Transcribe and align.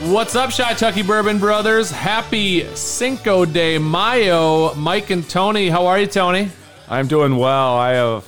What's 0.00 0.36
up, 0.36 0.50
Shy 0.50 0.74
Tucky 0.74 1.02
Bourbon 1.02 1.38
Brothers? 1.38 1.90
Happy 1.90 2.64
Cinco 2.76 3.44
de 3.44 3.78
Mayo, 3.78 4.72
Mike 4.74 5.10
and 5.10 5.28
Tony. 5.28 5.68
How 5.68 5.86
are 5.86 5.98
you, 5.98 6.06
Tony? 6.06 6.50
I'm 6.88 7.08
doing 7.08 7.36
well. 7.36 7.74
I 7.76 7.90
have 7.94 8.24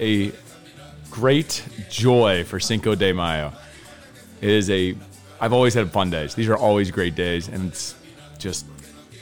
a 0.00 0.32
great 1.10 1.64
joy 1.90 2.44
for 2.44 2.60
Cinco 2.60 2.94
de 2.94 3.12
Mayo. 3.12 3.52
It 4.42 4.50
is 4.50 4.68
a, 4.70 4.94
I've 5.40 5.52
always 5.54 5.72
had 5.72 5.90
fun 5.90 6.10
days. 6.10 6.34
These 6.34 6.48
are 6.48 6.56
always 6.56 6.90
great 6.90 7.14
days, 7.14 7.48
and 7.48 7.68
it's 7.68 7.94
just, 8.38 8.66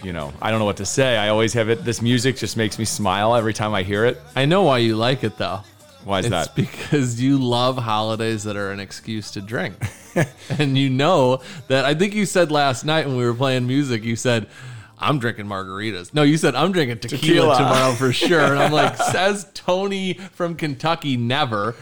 you 0.02 0.12
know, 0.12 0.32
I 0.42 0.50
don't 0.50 0.58
know 0.58 0.66
what 0.66 0.78
to 0.78 0.86
say. 0.86 1.16
I 1.16 1.28
always 1.28 1.52
have 1.54 1.68
it. 1.68 1.84
This 1.84 2.02
music 2.02 2.36
just 2.36 2.56
makes 2.56 2.78
me 2.80 2.84
smile 2.84 3.34
every 3.36 3.54
time 3.54 3.74
I 3.74 3.84
hear 3.84 4.04
it. 4.06 4.20
I 4.34 4.44
know 4.44 4.64
why 4.64 4.78
you 4.78 4.96
like 4.96 5.22
it, 5.22 5.38
though. 5.38 5.60
Why 6.04 6.18
is 6.18 6.26
It's 6.26 6.30
that? 6.32 6.56
because 6.56 7.20
you 7.22 7.38
love 7.38 7.78
holidays 7.78 8.42
that 8.44 8.56
are 8.56 8.72
an 8.72 8.80
excuse 8.80 9.30
to 9.32 9.40
drink. 9.40 9.76
and 10.58 10.76
you 10.78 10.90
know 10.90 11.40
that 11.68 11.84
I 11.84 11.94
think 11.94 12.14
you 12.14 12.26
said 12.26 12.50
last 12.50 12.84
night 12.84 13.06
when 13.06 13.16
we 13.16 13.24
were 13.24 13.34
playing 13.34 13.66
music, 13.66 14.04
you 14.04 14.16
said, 14.16 14.48
I'm 14.98 15.18
drinking 15.18 15.46
margaritas. 15.46 16.14
No, 16.14 16.22
you 16.22 16.36
said 16.36 16.54
I'm 16.54 16.70
drinking 16.72 16.98
tequila, 16.98 17.20
Tequila. 17.20 17.56
tomorrow 17.58 17.92
for 17.94 18.12
sure. 18.12 18.44
And 18.44 18.58
I'm 18.58 18.72
like, 18.72 18.96
says 18.96 19.46
Tony 19.54 20.14
from 20.14 20.54
Kentucky, 20.54 21.16
never. 21.16 21.74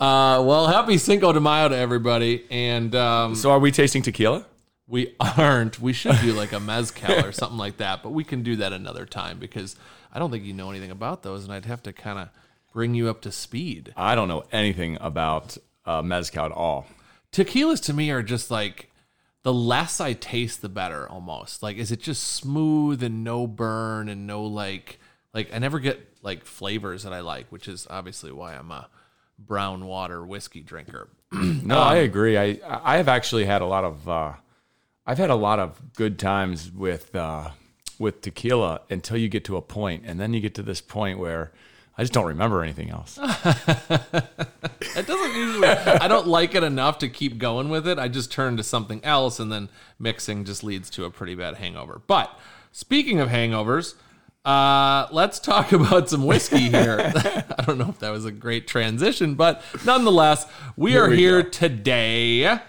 Uh, 0.00 0.40
well, 0.46 0.68
happy 0.68 0.96
Cinco 0.96 1.32
de 1.32 1.40
Mayo 1.40 1.68
to 1.68 1.76
everybody. 1.76 2.44
And 2.50 2.94
um, 2.94 3.34
So 3.34 3.50
are 3.50 3.58
we 3.58 3.72
tasting 3.72 4.02
tequila? 4.02 4.44
we 4.86 5.14
aren't. 5.20 5.78
We 5.80 5.92
should 5.92 6.18
do 6.22 6.32
like 6.32 6.52
a 6.52 6.60
mezcal 6.72 7.26
or 7.26 7.32
something 7.32 7.58
like 7.58 7.76
that, 7.76 8.02
but 8.02 8.10
we 8.10 8.24
can 8.24 8.42
do 8.42 8.56
that 8.56 8.72
another 8.72 9.04
time 9.04 9.38
because 9.38 9.76
I 10.12 10.18
don't 10.18 10.30
think 10.30 10.44
you 10.44 10.54
know 10.54 10.70
anything 10.70 10.90
about 10.90 11.22
those, 11.22 11.44
and 11.44 11.52
I'd 11.52 11.66
have 11.66 11.82
to 11.82 11.92
kind 11.92 12.18
of 12.18 12.28
bring 12.72 12.94
you 12.94 13.10
up 13.10 13.20
to 13.22 13.32
speed. 13.32 13.92
I 13.98 14.14
don't 14.14 14.28
know 14.28 14.44
anything 14.50 14.96
about 15.00 15.58
uh, 15.84 16.00
mezcal 16.00 16.46
at 16.46 16.52
all. 16.52 16.86
Tequilas 17.32 17.82
to 17.84 17.92
me 17.92 18.10
are 18.10 18.22
just 18.22 18.50
like 18.50 18.90
the 19.42 19.52
less 19.52 20.00
I 20.00 20.12
taste, 20.12 20.62
the 20.62 20.68
better. 20.68 21.08
Almost 21.08 21.62
like 21.62 21.76
is 21.76 21.92
it 21.92 22.00
just 22.00 22.22
smooth 22.24 23.02
and 23.02 23.22
no 23.24 23.46
burn 23.46 24.08
and 24.08 24.26
no 24.26 24.44
like 24.44 24.98
like 25.34 25.52
I 25.54 25.58
never 25.58 25.78
get 25.78 26.06
like 26.22 26.44
flavors 26.44 27.04
that 27.04 27.12
I 27.12 27.20
like, 27.20 27.46
which 27.50 27.68
is 27.68 27.86
obviously 27.88 28.32
why 28.32 28.54
I'm 28.54 28.70
a 28.70 28.88
brown 29.38 29.86
water 29.86 30.24
whiskey 30.24 30.62
drinker. 30.62 31.08
No, 31.32 31.78
I 31.78 31.96
agree. 31.96 32.38
I 32.38 32.58
I 32.66 32.96
have 32.96 33.08
actually 33.08 33.44
had 33.44 33.60
a 33.60 33.66
lot 33.66 33.84
of 33.84 34.08
uh, 34.08 34.32
I've 35.06 35.18
had 35.18 35.30
a 35.30 35.34
lot 35.34 35.58
of 35.58 35.92
good 35.94 36.18
times 36.18 36.70
with 36.72 37.14
uh, 37.14 37.50
with 37.98 38.22
tequila 38.22 38.80
until 38.88 39.18
you 39.18 39.28
get 39.28 39.44
to 39.46 39.56
a 39.56 39.62
point, 39.62 40.04
and 40.06 40.18
then 40.18 40.32
you 40.32 40.40
get 40.40 40.54
to 40.54 40.62
this 40.62 40.80
point 40.80 41.18
where 41.18 41.52
I 41.98 42.02
just 42.02 42.12
don't 42.12 42.26
remember 42.26 42.62
anything 42.62 42.90
else. 42.90 43.18
It 44.80 45.06
doesn't 45.06 45.34
usually. 45.34 45.68
I 45.68 46.08
don't 46.08 46.26
like 46.26 46.54
it 46.54 46.62
enough 46.62 46.98
to 46.98 47.08
keep 47.08 47.38
going 47.38 47.68
with 47.68 47.86
it. 47.86 47.98
I 47.98 48.08
just 48.08 48.30
turn 48.32 48.56
to 48.56 48.62
something 48.62 49.04
else, 49.04 49.40
and 49.40 49.50
then 49.50 49.68
mixing 49.98 50.44
just 50.44 50.62
leads 50.62 50.90
to 50.90 51.04
a 51.04 51.10
pretty 51.10 51.34
bad 51.34 51.56
hangover. 51.56 52.00
But 52.06 52.38
speaking 52.72 53.20
of 53.20 53.28
hangovers, 53.28 53.94
uh, 54.44 55.08
let's 55.12 55.38
talk 55.38 55.72
about 55.72 56.08
some 56.08 56.24
whiskey 56.24 56.70
here. 56.70 56.98
I 57.14 57.64
don't 57.66 57.78
know 57.78 57.88
if 57.88 57.98
that 57.98 58.10
was 58.10 58.24
a 58.24 58.32
great 58.32 58.66
transition, 58.66 59.34
but 59.34 59.62
nonetheless, 59.84 60.46
we 60.76 60.96
are 60.96 61.10
we 61.10 61.16
here 61.16 61.42
go. 61.42 61.48
today 61.50 62.60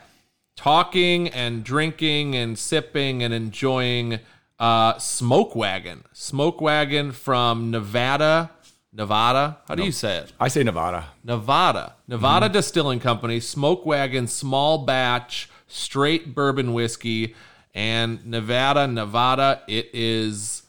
talking 0.56 1.30
and 1.30 1.64
drinking 1.64 2.36
and 2.36 2.60
sipping 2.60 3.24
and 3.24 3.34
enjoying 3.34 4.20
uh, 4.60 4.98
Smoke 4.98 5.56
Wagon. 5.56 6.04
Smoke 6.12 6.60
Wagon 6.60 7.14
from 7.14 7.72
Nevada. 7.72 8.52
Nevada? 8.92 9.58
How 9.68 9.76
do 9.76 9.84
you 9.84 9.92
say 9.92 10.18
it? 10.18 10.34
I 10.40 10.48
say 10.48 10.64
Nevada. 10.64 11.06
Nevada. 11.24 11.96
Nevada 12.08 12.48
Mm-hmm. 12.48 12.54
Distilling 12.54 13.00
Company, 13.00 13.40
Smoke 13.40 13.86
Wagon, 13.86 14.28
small 14.28 14.80
batch, 14.80 15.50
straight 15.68 16.34
bourbon 16.34 16.74
whiskey. 16.74 17.36
And 17.76 18.26
Nevada, 18.26 18.88
Nevada, 18.88 19.62
it 19.68 19.90
is 19.94 20.64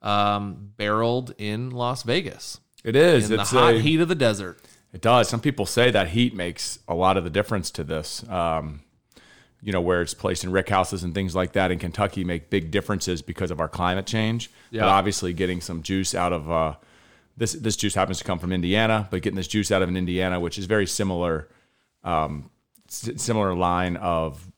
um, 0.00 0.72
barreled 0.78 1.34
in 1.36 1.70
Las 1.70 2.02
Vegas 2.02 2.58
It 2.82 2.96
is. 2.96 3.30
in 3.30 3.36
the 3.36 3.42
it's 3.42 3.50
hot 3.50 3.74
a- 3.74 3.80
heat 3.80 4.00
of 4.00 4.08
the 4.08 4.14
desert. 4.14 4.58
It 4.92 5.02
does. 5.02 5.28
Some 5.28 5.40
people 5.40 5.66
say 5.66 5.90
that 5.92 6.08
heat 6.08 6.34
makes 6.34 6.78
a 6.88 6.94
lot 6.94 7.16
of 7.16 7.22
the 7.24 7.30
difference 7.30 7.70
to 7.72 7.84
this. 7.84 8.26
Um, 8.28 8.80
you 9.62 9.72
know, 9.72 9.80
where 9.82 10.00
it's 10.00 10.14
placed 10.14 10.42
in 10.42 10.50
rick 10.50 10.70
houses 10.70 11.04
and 11.04 11.14
things 11.14 11.36
like 11.36 11.52
that 11.52 11.70
in 11.70 11.78
Kentucky 11.78 12.24
make 12.24 12.48
big 12.48 12.70
differences 12.70 13.20
because 13.20 13.50
of 13.50 13.60
our 13.60 13.68
climate 13.68 14.06
change. 14.06 14.50
Yeah. 14.70 14.80
But 14.80 14.88
obviously, 14.88 15.34
getting 15.34 15.60
some 15.60 15.82
juice 15.82 16.14
out 16.14 16.32
of 16.32 16.50
uh, 16.50 16.74
this 17.40 17.54
this 17.54 17.74
juice 17.74 17.94
happens 17.94 18.18
to 18.18 18.24
come 18.24 18.38
from 18.38 18.52
Indiana, 18.52 19.08
but 19.10 19.22
getting 19.22 19.38
this 19.38 19.48
juice 19.48 19.72
out 19.72 19.80
of 19.80 19.88
an 19.88 19.96
Indiana, 19.96 20.38
which 20.38 20.58
is 20.58 20.66
very 20.66 20.86
similar, 20.86 21.48
um, 22.04 22.50
s- 22.86 23.10
similar 23.16 23.54
line 23.54 23.96
of 23.96 24.52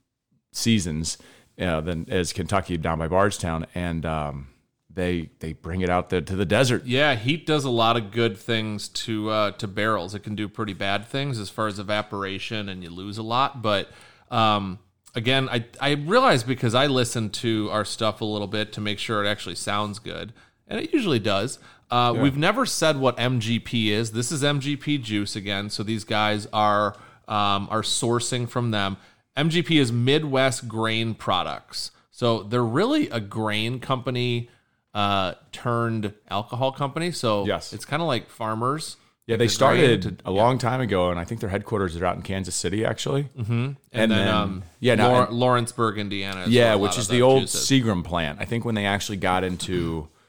seasons 0.51 1.17
uh, 1.61 1.81
than 1.81 2.11
as 2.11 2.33
Kentucky 2.33 2.77
down 2.77 2.99
by 2.99 3.07
Bardstown, 3.07 3.67
and 3.77 4.05
um, 4.05 4.49
they 4.93 5.31
they 5.39 5.53
bring 5.53 5.81
it 5.83 5.91
out 5.91 6.11
there 6.11 6.21
to 6.23 6.35
the 6.35 6.45
desert. 6.45 6.85
Yeah, 6.85 7.15
heat 7.15 7.47
does 7.47 7.65
a 7.65 7.71
lot 7.71 7.97
of 7.97 8.11
good 8.11 8.37
things 8.37 8.89
to 8.89 9.31
uh, 9.31 9.51
to 9.53 9.69
barrels. 9.69 10.17
It 10.17 10.25
can 10.25 10.35
do 10.35 10.49
pretty 10.49 10.75
bad 10.75 11.07
things 11.07 11.39
as 11.39 11.51
far 11.51 11.69
as 11.69 11.79
evaporation, 11.79 12.69
and 12.69 12.83
you 12.83 12.91
lose 12.91 13.17
a 13.17 13.23
lot. 13.23 13.63
But 13.63 13.91
um, 14.29 14.81
again, 15.15 15.49
I 15.49 15.67
I 15.81 15.93
realize 15.93 16.43
because 16.43 16.75
I 16.75 16.89
listen 16.89 17.31
to 17.31 17.71
our 17.71 17.85
stuff 17.85 18.21
a 18.21 18.25
little 18.25 18.49
bit 18.49 18.73
to 18.73 18.81
make 18.81 18.99
sure 18.99 19.25
it 19.25 19.29
actually 19.29 19.55
sounds 19.55 20.01
good, 20.01 20.33
and 20.67 20.81
it 20.81 20.93
usually 20.93 21.21
does. 21.21 21.61
Uh, 21.93 22.15
We've 22.15 22.37
never 22.39 22.65
said 22.65 22.97
what 22.99 23.17
MGP 23.19 23.89
is. 23.89 24.13
This 24.13 24.33
is 24.33 24.43
MGP 24.43 25.03
Juice 25.03 25.37
again. 25.37 25.69
So 25.71 25.83
these 25.83 26.05
guys 26.05 26.47
are 26.53 26.97
um, 27.29 27.69
are 27.71 27.83
sourcing 27.83 28.49
from 28.49 28.71
them. 28.71 28.97
MGP 29.37 29.79
is 29.81 29.93
Midwest 29.93 30.67
Grain 30.69 31.15
Products. 31.15 31.91
So 32.11 32.43
they're 32.43 32.65
really 32.65 33.09
a 33.11 33.21
grain 33.21 33.79
company 33.81 34.49
uh, 34.95 35.35
turned 35.53 36.13
alcohol 36.31 36.73
company. 36.73 37.11
So 37.13 37.47
Yes. 37.47 37.73
it's 37.73 37.85
kind 37.85 38.03
of 38.03 38.09
like 38.09 38.29
farmers. 38.29 38.97
Yeah, 39.27 39.37
they 39.37 39.45
grain 39.47 39.49
started 39.51 40.23
a 40.25 40.31
long 40.33 40.59
time 40.59 40.81
ago, 40.81 41.11
and 41.11 41.19
I 41.21 41.25
think 41.25 41.41
their 41.41 41.49
headquarters 41.49 41.97
are 41.97 42.05
out 42.05 42.17
in 42.17 42.23
Kansas 42.23 42.55
City, 42.57 42.85
actually. 42.85 43.25
Mm-hmm. 43.39 43.53
and, 43.53 43.77
And 43.93 44.11
then, 44.11 44.19
then- 44.19 44.29
um, 44.35 44.63
yeah, 44.81 44.95
now- 44.97 45.09
Lawr- 45.11 45.31
Lawrenceburg, 45.31 45.97
Indiana. 45.99 46.45
Yeah, 46.49 46.63
where 46.65 46.73
a 46.73 46.77
lot 46.77 46.83
which 46.83 46.99
is 46.99 47.09
the 47.09 47.23
old. 47.23 47.45
Seagram 47.45 48.03
plant. 48.05 48.41
I 48.41 48.45
think 48.47 48.65
when 48.65 48.75
they 48.75 48.85
actually 48.85 49.19
got 49.19 49.45
into 49.45 50.09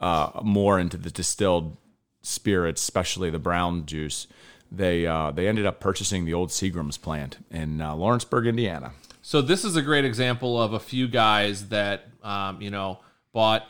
uh, 0.00 0.40
more 0.42 0.78
into 0.78 0.96
the 0.96 1.10
distilled 1.10 1.76
spirits, 2.22 2.82
especially 2.82 3.30
the 3.30 3.38
brown 3.38 3.86
juice, 3.86 4.26
they 4.70 5.06
uh, 5.06 5.30
they 5.30 5.48
ended 5.48 5.66
up 5.66 5.80
purchasing 5.80 6.24
the 6.24 6.34
old 6.34 6.50
Seagram's 6.50 6.98
plant 6.98 7.38
in 7.50 7.80
uh, 7.80 7.94
Lawrenceburg, 7.94 8.46
Indiana. 8.46 8.92
So 9.22 9.42
this 9.42 9.64
is 9.64 9.76
a 9.76 9.82
great 9.82 10.04
example 10.04 10.60
of 10.60 10.72
a 10.72 10.80
few 10.80 11.08
guys 11.08 11.68
that 11.68 12.06
um, 12.22 12.60
you 12.60 12.70
know 12.70 12.98
bought 13.32 13.66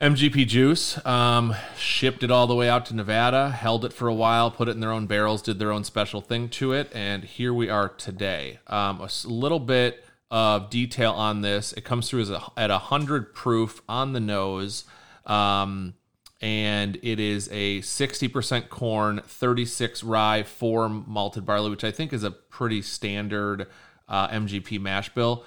MGP 0.00 0.48
juice, 0.48 1.04
um, 1.06 1.54
shipped 1.78 2.24
it 2.24 2.30
all 2.30 2.46
the 2.46 2.54
way 2.54 2.68
out 2.68 2.86
to 2.86 2.94
Nevada, 2.94 3.50
held 3.50 3.84
it 3.84 3.92
for 3.92 4.08
a 4.08 4.14
while, 4.14 4.50
put 4.50 4.68
it 4.68 4.72
in 4.72 4.80
their 4.80 4.90
own 4.90 5.06
barrels, 5.06 5.40
did 5.40 5.58
their 5.58 5.70
own 5.70 5.84
special 5.84 6.20
thing 6.20 6.48
to 6.50 6.72
it, 6.72 6.90
and 6.92 7.24
here 7.24 7.54
we 7.54 7.70
are 7.70 7.88
today. 7.88 8.58
Um, 8.66 9.00
a 9.00 9.08
little 9.24 9.60
bit 9.60 10.04
of 10.30 10.68
detail 10.68 11.12
on 11.12 11.42
this. 11.42 11.72
It 11.74 11.84
comes 11.84 12.10
through 12.10 12.22
as 12.22 12.30
a, 12.30 12.42
at 12.56 12.70
hundred 12.70 13.34
proof 13.34 13.80
on 13.88 14.12
the 14.12 14.20
nose. 14.20 14.84
Um, 15.26 15.94
and 16.40 16.98
it 17.02 17.18
is 17.20 17.48
a 17.52 17.80
60% 17.80 18.68
corn, 18.68 19.22
36 19.24 20.04
rye, 20.04 20.42
4 20.42 20.88
malted 20.90 21.46
barley, 21.46 21.70
which 21.70 21.84
I 21.84 21.90
think 21.90 22.12
is 22.12 22.22
a 22.22 22.30
pretty 22.30 22.82
standard 22.82 23.66
uh, 24.08 24.28
MGP 24.28 24.78
mash 24.80 25.08
bill. 25.14 25.44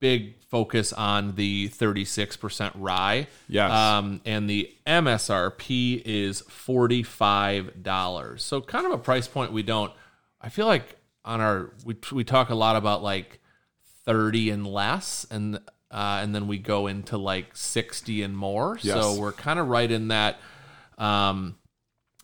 Big 0.00 0.42
focus 0.42 0.92
on 0.92 1.36
the 1.36 1.68
36% 1.68 2.72
rye. 2.74 3.28
Yes. 3.46 3.70
Um, 3.70 4.20
and 4.24 4.50
the 4.50 4.74
MSRP 4.84 6.02
is 6.04 6.42
$45. 6.42 8.40
So 8.40 8.60
kind 8.60 8.84
of 8.84 8.90
a 8.92 8.98
price 8.98 9.28
point 9.28 9.52
we 9.52 9.62
don't, 9.62 9.92
I 10.40 10.48
feel 10.48 10.66
like 10.66 10.96
on 11.24 11.40
our, 11.40 11.72
we, 11.84 11.94
we 12.10 12.24
talk 12.24 12.50
a 12.50 12.56
lot 12.56 12.74
about 12.74 13.00
like 13.04 13.38
30 14.04 14.50
and 14.50 14.66
less 14.66 15.24
and 15.30 15.60
uh, 15.92 16.20
and 16.22 16.34
then 16.34 16.48
we 16.48 16.58
go 16.58 16.86
into 16.86 17.16
like 17.18 17.54
60 17.54 18.22
and 18.22 18.36
more 18.36 18.78
so 18.78 19.20
we're 19.20 19.32
kind 19.32 19.58
of 19.58 19.68
right 19.68 19.90
in 19.90 20.08
that 20.08 20.38
um, 20.98 21.56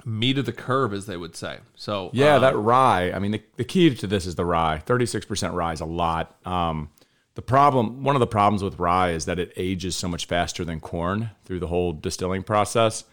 meat 0.04 0.38
of 0.38 0.46
the 0.46 0.52
curve 0.52 0.92
as 0.92 1.06
they 1.06 1.16
would 1.16 1.36
say 1.36 1.58
so 1.74 2.10
Yeah, 2.12 2.36
uh, 2.36 2.38
that 2.40 2.56
rye. 2.56 3.12
I 3.12 3.18
mean, 3.18 3.32
the, 3.32 3.42
the 3.56 3.64
key 3.64 3.94
to 3.94 4.06
this 4.06 4.26
is 4.26 4.34
the 4.34 4.44
rye. 4.44 4.78
Thirty 4.78 5.06
six 5.06 5.26
percent 5.26 5.54
rye 5.54 5.72
is 5.72 5.80
a 5.80 5.86
lot. 5.86 6.36
Um, 6.46 6.90
the 7.34 7.42
problem, 7.42 8.02
one 8.02 8.16
of 8.16 8.20
the 8.20 8.26
problems 8.26 8.64
with 8.64 8.78
rye 8.80 9.10
is 9.12 9.26
that 9.26 9.38
it 9.38 9.52
ages 9.56 9.94
so 9.94 10.08
much 10.08 10.26
faster 10.26 10.64
than 10.64 10.80
corn 10.80 11.30
through 11.44 11.60
the 11.60 11.68
whole 11.68 11.92
distilling 11.92 12.42
process. 12.42 13.04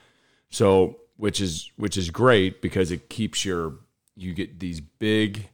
So, 0.50 0.98
which 1.18 1.40
is 1.40 1.72
which 1.76 1.96
is 1.98 2.10
great 2.10 2.62
because 2.62 2.92
it 2.92 3.10
keeps 3.10 3.46
your 3.46 3.74
you 4.16 4.34
get 4.34 4.60
these 4.60 4.82
big 4.82 5.50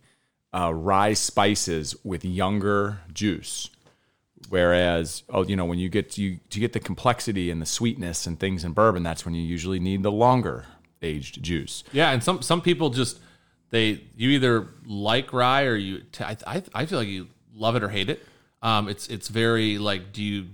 uh, 0.53 0.73
rye 0.73 1.13
spices 1.13 1.95
with 2.03 2.23
younger 2.23 2.99
juice. 3.13 3.69
Whereas, 4.49 5.23
oh, 5.29 5.43
you 5.43 5.55
know, 5.55 5.65
when 5.65 5.79
you 5.79 5.89
get 5.89 6.17
you 6.17 6.39
to 6.49 6.59
get 6.59 6.73
the 6.73 6.79
complexity 6.79 7.49
and 7.51 7.61
the 7.61 7.65
sweetness 7.65 8.27
and 8.27 8.39
things 8.39 8.63
in 8.63 8.73
bourbon, 8.73 9.03
that's 9.03 9.25
when 9.25 9.33
you 9.33 9.41
usually 9.41 9.79
need 9.79 10.03
the 10.03 10.11
longer 10.11 10.65
aged 11.01 11.41
juice. 11.41 11.83
yeah 11.93 12.11
and 12.11 12.23
some 12.23 12.41
some 12.43 12.61
people 12.61 12.91
just 12.91 13.19
they 13.71 14.03
you 14.15 14.29
either 14.29 14.67
like 14.85 15.33
rye 15.33 15.63
or 15.63 15.75
you 15.75 16.01
t- 16.11 16.23
I, 16.23 16.37
I, 16.45 16.63
I 16.75 16.85
feel 16.85 16.99
like 16.99 17.07
you 17.07 17.27
love 17.55 17.75
it 17.75 17.81
or 17.83 17.89
hate 17.89 18.09
it 18.09 18.23
Um, 18.61 18.87
it's 18.87 19.07
it's 19.07 19.27
very 19.27 19.79
like 19.79 20.13
do 20.13 20.21
you 20.23 20.47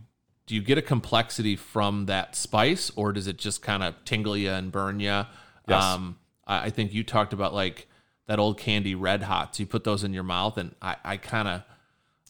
do 0.46 0.56
you 0.56 0.62
get 0.62 0.78
a 0.78 0.82
complexity 0.82 1.58
from 1.58 2.06
that 2.06 2.34
spice 2.36 2.90
or 2.96 3.12
does 3.12 3.28
it 3.28 3.38
just 3.38 3.62
kind 3.62 3.84
of 3.84 3.94
tingle 4.06 4.38
you 4.38 4.50
and 4.52 4.72
burn 4.72 5.02
you? 5.02 5.26
Yes. 5.68 5.84
Um, 5.84 6.18
I, 6.46 6.68
I 6.68 6.70
think 6.70 6.94
you 6.94 7.04
talked 7.04 7.34
about 7.34 7.54
like 7.54 7.88
that 8.28 8.40
old 8.40 8.58
candy 8.58 8.96
red 8.96 9.24
hots. 9.24 9.60
You 9.60 9.66
put 9.66 9.84
those 9.84 10.06
in 10.06 10.14
your 10.14 10.24
mouth, 10.24 10.58
and 10.58 10.74
I, 10.82 10.96
I 11.04 11.18
kind 11.18 11.50
of 11.50 11.64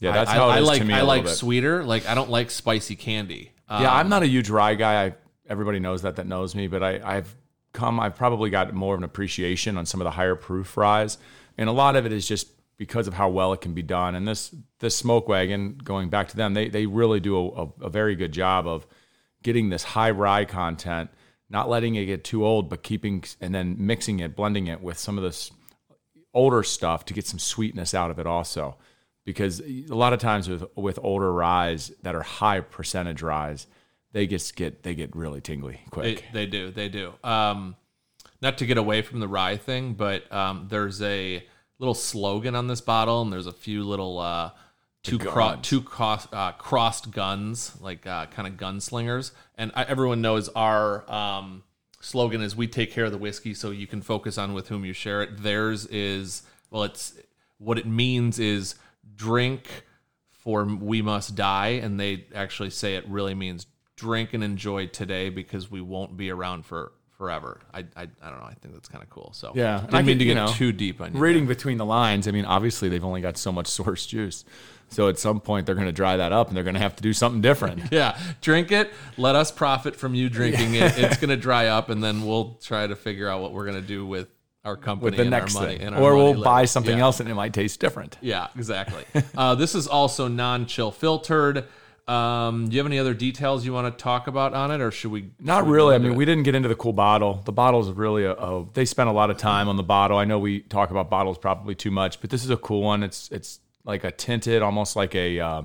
Yeah, 0.00 0.12
that's 0.12 0.30
I, 0.30 0.34
how 0.34 0.50
it 0.50 0.52
I 0.52 0.60
is 0.60 0.66
like 0.66 0.80
to 0.80 0.84
me. 0.86 0.94
I 0.94 1.02
like 1.02 1.28
sweeter. 1.28 1.84
Like 1.84 2.08
I 2.08 2.14
don't 2.14 2.30
like 2.30 2.50
spicy 2.50 2.96
candy. 2.96 3.52
Um, 3.68 3.82
Yeah, 3.82 3.92
I'm 3.92 4.08
not 4.08 4.22
a 4.22 4.26
huge 4.26 4.50
rye 4.50 4.74
guy. 4.74 5.06
I 5.06 5.14
everybody 5.48 5.78
knows 5.80 6.02
that 6.02 6.16
that 6.16 6.26
knows 6.26 6.54
me, 6.54 6.68
but 6.68 6.82
I, 6.82 7.00
I've 7.04 7.34
come. 7.72 7.98
I've 7.98 8.16
probably 8.16 8.50
got 8.50 8.72
more 8.72 8.94
of 8.94 9.00
an 9.00 9.04
appreciation 9.04 9.76
on 9.76 9.86
some 9.86 10.00
of 10.00 10.04
the 10.04 10.12
higher 10.12 10.34
proof 10.34 10.76
ryes, 10.76 11.18
and 11.56 11.68
a 11.68 11.72
lot 11.72 11.96
of 11.96 12.06
it 12.06 12.12
is 12.12 12.26
just 12.26 12.48
because 12.76 13.08
of 13.08 13.14
how 13.14 13.28
well 13.28 13.52
it 13.52 13.60
can 13.60 13.74
be 13.74 13.82
done. 13.82 14.14
And 14.14 14.26
this 14.26 14.54
this 14.78 14.96
smoke 14.96 15.28
wagon, 15.28 15.78
going 15.82 16.08
back 16.08 16.28
to 16.28 16.36
them, 16.36 16.54
they 16.54 16.68
they 16.68 16.86
really 16.86 17.20
do 17.20 17.36
a, 17.36 17.62
a, 17.64 17.68
a 17.82 17.90
very 17.90 18.14
good 18.14 18.32
job 18.32 18.66
of 18.66 18.86
getting 19.42 19.68
this 19.70 19.82
high 19.82 20.10
rye 20.10 20.44
content, 20.44 21.10
not 21.50 21.68
letting 21.68 21.96
it 21.96 22.06
get 22.06 22.24
too 22.24 22.44
old, 22.44 22.68
but 22.68 22.82
keeping 22.82 23.24
and 23.40 23.54
then 23.54 23.76
mixing 23.78 24.20
it, 24.20 24.36
blending 24.36 24.68
it 24.68 24.80
with 24.80 24.98
some 24.98 25.18
of 25.18 25.24
this 25.24 25.50
older 26.34 26.62
stuff 26.62 27.04
to 27.06 27.14
get 27.14 27.26
some 27.26 27.38
sweetness 27.38 27.94
out 27.94 28.10
of 28.10 28.18
it 28.18 28.26
also 28.26 28.76
because 29.24 29.60
a 29.60 29.94
lot 29.94 30.12
of 30.12 30.20
times 30.20 30.48
with 30.48 30.64
with 30.76 30.98
older 31.02 31.32
ryes 31.32 31.92
that 32.02 32.14
are 32.14 32.22
high 32.22 32.60
percentage 32.60 33.22
ryes 33.22 33.66
they 34.12 34.26
just 34.26 34.56
get 34.56 34.82
they 34.82 34.94
get 34.94 35.14
really 35.14 35.40
tingly 35.40 35.80
They, 35.84 35.90
quick 35.90 36.24
they 36.32 36.46
do. 36.46 36.70
They 36.70 36.88
do. 36.88 37.12
Um, 37.22 37.76
not 38.40 38.58
to 38.58 38.66
get 38.66 38.78
away 38.78 39.02
from 39.02 39.20
the 39.20 39.28
rye 39.28 39.56
thing, 39.56 39.94
but 39.94 40.30
um, 40.32 40.66
there's 40.70 41.02
a 41.02 41.44
little 41.78 41.94
slogan 41.94 42.54
on 42.54 42.66
this 42.68 42.80
bottle, 42.80 43.22
and 43.22 43.32
there's 43.32 43.46
a 43.46 43.52
few 43.52 43.84
little 43.84 44.18
uh, 44.18 44.50
two 45.02 45.18
cro- 45.18 45.58
two 45.60 45.82
cross, 45.82 46.26
uh, 46.32 46.52
crossed 46.52 47.10
guns, 47.10 47.76
like 47.80 48.06
uh, 48.06 48.26
kind 48.26 48.48
of 48.48 48.54
gunslingers. 48.54 49.32
And 49.56 49.72
I, 49.74 49.84
everyone 49.84 50.20
knows 50.20 50.48
our 50.50 51.10
um, 51.10 51.64
slogan 52.00 52.40
is 52.40 52.54
"We 52.56 52.66
take 52.66 52.92
care 52.92 53.04
of 53.04 53.12
the 53.12 53.18
whiskey, 53.18 53.54
so 53.54 53.70
you 53.70 53.86
can 53.86 54.02
focus 54.02 54.38
on 54.38 54.54
with 54.54 54.68
whom 54.68 54.84
you 54.84 54.92
share 54.92 55.22
it." 55.22 55.42
Theirs 55.42 55.86
is 55.86 56.42
well, 56.70 56.84
it's 56.84 57.14
what 57.58 57.78
it 57.78 57.86
means 57.86 58.38
is 58.38 58.76
drink 59.16 59.84
for 60.30 60.64
we 60.64 61.02
must 61.02 61.34
die 61.34 61.80
and 61.82 61.98
they 61.98 62.24
actually 62.34 62.70
say 62.70 62.94
it 62.96 63.06
really 63.08 63.34
means 63.34 63.66
drink 63.96 64.32
and 64.32 64.42
enjoy 64.42 64.86
today 64.86 65.28
because 65.28 65.70
we 65.70 65.80
won't 65.80 66.16
be 66.16 66.30
around 66.30 66.64
for 66.64 66.92
forever. 67.18 67.60
I 67.74 67.80
i, 67.96 68.02
I 68.22 68.30
don't 68.30 68.38
know. 68.38 68.46
I 68.46 68.54
think 68.54 68.74
that's 68.74 68.88
kind 68.88 69.02
of 69.02 69.10
cool 69.10 69.32
so. 69.34 69.52
Yeah, 69.54 69.80
didn't 69.80 69.94
I 69.94 70.02
mean 70.02 70.06
could, 70.06 70.18
to 70.20 70.24
you 70.24 70.34
get 70.34 70.40
know, 70.40 70.52
too 70.52 70.72
deep 70.72 71.00
on 71.00 71.12
you 71.14 71.20
reading 71.20 71.46
between 71.46 71.76
the 71.76 71.84
lines 71.84 72.28
i 72.28 72.30
mean 72.30 72.44
obviously 72.44 72.88
they've 72.88 73.04
only 73.04 73.20
got 73.20 73.36
so 73.36 73.52
much 73.52 73.66
source 73.78 74.06
juice. 74.06 74.44
So 74.90 75.08
at 75.08 75.18
some 75.18 75.40
point 75.40 75.66
they're 75.66 75.74
going 75.74 75.86
to 75.86 75.92
dry 75.92 76.16
that 76.16 76.32
up 76.32 76.48
and 76.48 76.56
they're 76.56 76.64
going 76.64 76.72
to 76.74 76.80
have 76.80 76.96
to 76.96 77.02
do 77.02 77.12
something 77.12 77.42
different. 77.42 77.82
Yeah 77.92 78.18
drink 78.40 78.72
it 78.72 78.90
let 79.16 79.34
us 79.34 79.50
profit 79.50 79.96
from 79.96 80.14
you 80.14 80.30
drinking 80.30 80.74
it. 80.76 80.96
It's 80.98 81.18
going 81.18 81.30
to 81.30 81.36
dry 81.36 81.66
up 81.66 81.90
and 81.90 82.02
then 82.02 82.24
we'll 82.24 82.54
try 82.62 82.86
to 82.86 82.96
figure 82.96 83.28
out 83.28 83.42
what 83.42 83.52
we're 83.52 83.66
going 83.66 83.80
to 83.80 83.86
do 83.86 84.06
with 84.06 84.28
our 84.64 84.76
company 84.76 85.04
with 85.04 85.16
the 85.16 85.24
next 85.24 85.56
thing 85.58 85.94
or 85.94 86.14
we'll 86.14 86.32
later. 86.32 86.42
buy 86.44 86.64
something 86.64 86.98
Yeah. 86.98 87.04
else 87.04 87.20
and 87.20 87.28
it 87.28 87.34
might 87.34 87.52
taste 87.52 87.80
different 87.80 88.18
Yeah, 88.20 88.48
exactly. 88.56 89.04
uh, 89.36 89.54
this 89.54 89.74
is 89.74 89.86
also 89.86 90.28
non-chill 90.28 90.90
filtered. 90.90 91.64
Um, 92.06 92.68
do 92.68 92.72
you 92.74 92.78
have 92.78 92.86
any 92.86 92.98
other 92.98 93.12
details 93.12 93.66
you 93.66 93.72
want 93.74 93.96
to 93.96 94.02
talk 94.02 94.28
about 94.28 94.54
on 94.54 94.70
it, 94.70 94.80
or 94.80 94.90
should 94.90 95.10
we? 95.10 95.28
Not 95.38 95.64
should 95.64 95.70
really. 95.70 95.94
I 95.94 95.98
mean, 95.98 96.12
it? 96.12 96.16
we 96.16 96.24
didn't 96.24 96.44
get 96.44 96.54
into 96.54 96.66
the 96.68 96.74
cool 96.74 96.94
bottle. 96.94 97.42
The 97.44 97.52
bottle 97.52 97.80
is 97.82 97.90
really 97.90 98.24
a, 98.24 98.32
a. 98.32 98.66
They 98.72 98.86
spent 98.86 99.10
a 99.10 99.12
lot 99.12 99.28
of 99.28 99.36
time 99.36 99.68
on 99.68 99.76
the 99.76 99.82
bottle. 99.82 100.16
I 100.16 100.24
know 100.24 100.38
we 100.38 100.60
talk 100.60 100.90
about 100.90 101.10
bottles 101.10 101.36
probably 101.36 101.74
too 101.74 101.90
much, 101.90 102.22
but 102.22 102.30
this 102.30 102.42
is 102.44 102.48
a 102.48 102.56
cool 102.56 102.80
one. 102.80 103.02
It's 103.02 103.28
it's 103.30 103.60
like 103.84 104.04
a 104.04 104.10
tinted, 104.10 104.62
almost 104.62 104.96
like 104.96 105.14
a 105.14 105.38
uh, 105.38 105.62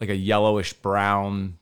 like 0.00 0.08
a 0.08 0.16
yellowish 0.16 0.72
brown, 0.72 1.58